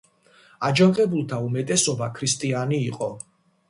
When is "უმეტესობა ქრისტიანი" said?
1.51-2.85